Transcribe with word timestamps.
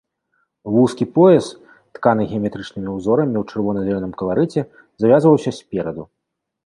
Вузкі 0.75 1.05
пояс, 1.17 1.49
тканы 1.99 2.25
геаметрычнымі 2.31 2.89
ўзорамі 2.95 3.37
ў 3.43 3.45
чырвона-зялёным 3.51 4.17
каларыце, 4.23 4.67
завязваўся 5.05 5.51
спераду. 5.59 6.03